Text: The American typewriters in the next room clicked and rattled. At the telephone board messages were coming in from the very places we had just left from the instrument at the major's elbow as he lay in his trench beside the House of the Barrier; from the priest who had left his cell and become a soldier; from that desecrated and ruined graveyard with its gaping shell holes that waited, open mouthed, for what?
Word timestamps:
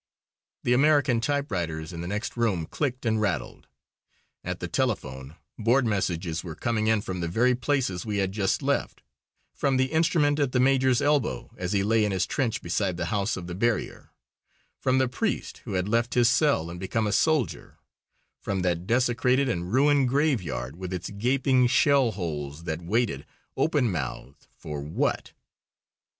The 0.63 0.73
American 0.73 1.21
typewriters 1.21 1.93
in 1.93 2.01
the 2.01 2.07
next 2.07 2.35
room 2.35 2.65
clicked 2.65 3.05
and 3.05 3.21
rattled. 3.21 3.67
At 4.43 4.59
the 4.59 4.67
telephone 4.67 5.35
board 5.59 5.85
messages 5.85 6.43
were 6.43 6.55
coming 6.55 6.87
in 6.87 7.01
from 7.01 7.19
the 7.19 7.27
very 7.27 7.53
places 7.53 8.03
we 8.03 8.17
had 8.17 8.31
just 8.31 8.63
left 8.63 9.03
from 9.53 9.77
the 9.77 9.91
instrument 9.91 10.39
at 10.39 10.53
the 10.53 10.59
major's 10.59 11.03
elbow 11.03 11.51
as 11.55 11.73
he 11.73 11.83
lay 11.83 12.03
in 12.03 12.11
his 12.11 12.25
trench 12.25 12.63
beside 12.63 12.97
the 12.97 13.13
House 13.13 13.37
of 13.37 13.45
the 13.45 13.53
Barrier; 13.53 14.09
from 14.79 14.97
the 14.97 15.07
priest 15.07 15.59
who 15.65 15.73
had 15.73 15.87
left 15.87 16.15
his 16.15 16.27
cell 16.31 16.71
and 16.71 16.79
become 16.79 17.05
a 17.05 17.11
soldier; 17.11 17.77
from 18.39 18.61
that 18.63 18.87
desecrated 18.87 19.47
and 19.47 19.71
ruined 19.71 20.09
graveyard 20.09 20.77
with 20.77 20.91
its 20.91 21.11
gaping 21.11 21.67
shell 21.67 22.13
holes 22.13 22.63
that 22.63 22.81
waited, 22.81 23.23
open 23.55 23.91
mouthed, 23.91 24.47
for 24.57 24.81
what? 24.81 25.33